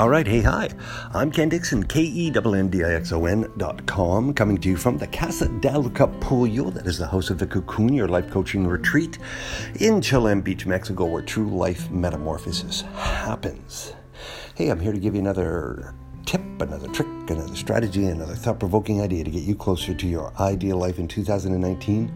[0.00, 0.70] All right, hey, hi.
[1.12, 4.56] I'm Kenn Dixon, K E N N D I X O N dot com, coming
[4.56, 6.72] to you from the Casa del Capullo.
[6.72, 9.18] That is the house of the Cocoon, your life coaching retreat
[9.78, 13.92] in Chilam Beach, Mexico, where true life metamorphosis happens.
[14.54, 15.94] Hey, I'm here to give you another
[16.24, 20.32] tip, another trick, another strategy, another thought provoking idea to get you closer to your
[20.40, 22.10] ideal life in 2019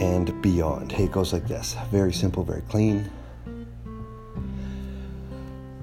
[0.00, 0.90] and beyond.
[0.90, 3.08] Hey, it goes like this very simple, very clean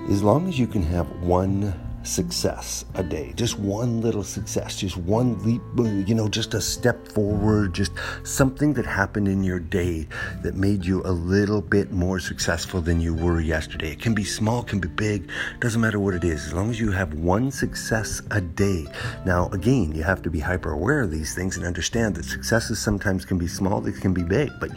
[0.09, 1.73] as long as you can have one
[2.09, 5.61] success a day, just one little success, just one leap,
[6.07, 7.91] you know, just a step forward, just
[8.23, 10.07] something that happened in your day
[10.41, 13.91] that made you a little bit more successful than you were yesterday.
[13.91, 16.79] It can be small, can be big, doesn't matter what it is, as long as
[16.79, 18.85] you have one success a day.
[19.25, 22.79] Now, again, you have to be hyper aware of these things and understand that successes
[22.79, 24.71] sometimes can be small, they can be big, but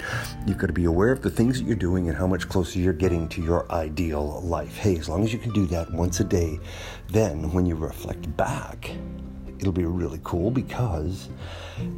[0.47, 2.79] you've got to be aware of the things that you're doing and how much closer
[2.79, 4.77] you're getting to your ideal life.
[4.77, 6.61] Hey, as long as you can do that once a day,
[7.09, 8.91] then when you reflect back,
[9.61, 11.29] it'll be really cool because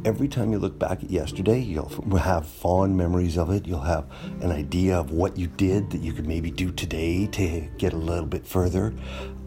[0.03, 3.65] every time you look back at yesterday, you'll have fond memories of it.
[3.65, 4.05] You'll have
[4.41, 7.97] an idea of what you did that you could maybe do today to get a
[7.97, 8.93] little bit further.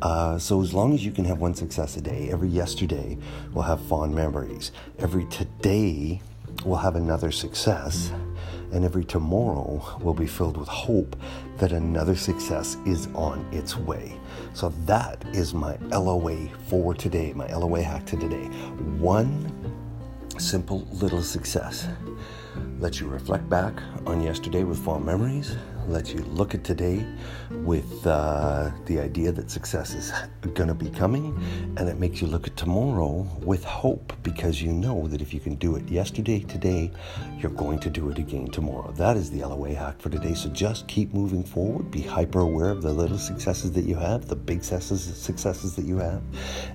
[0.02, 3.16] Uh, so, as long as you can have one success a day, every yesterday
[3.52, 4.72] will have fond memories.
[4.98, 6.20] Every today
[6.64, 8.12] will have another success
[8.72, 11.16] and every tomorrow will be filled with hope
[11.58, 14.18] that another success is on its way.
[14.54, 18.46] So that is my LOA for today, my LOA hack to today.
[18.98, 19.52] One
[20.38, 21.88] simple little success.
[22.78, 23.74] Let you reflect back
[24.06, 25.56] on yesterday with fond memories
[25.88, 27.04] lets you look at today
[27.50, 30.12] with uh, the idea that success is
[30.54, 31.36] going to be coming,
[31.76, 35.40] and it makes you look at tomorrow with hope because you know that if you
[35.40, 36.90] can do it yesterday, today,
[37.38, 38.90] you're going to do it again tomorrow.
[38.92, 40.34] That is the LOA hack for today.
[40.34, 44.28] So just keep moving forward, be hyper aware of the little successes that you have,
[44.28, 46.22] the big successes, successes that you have,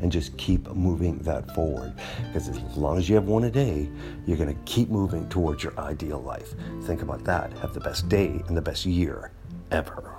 [0.01, 1.93] and just keep moving that forward.
[2.27, 3.89] Because as long as you have one a day,
[4.25, 6.53] you're going to keep moving towards your ideal life.
[6.83, 7.53] Think about that.
[7.59, 9.31] Have the best day and the best year year
[9.71, 10.13] ever.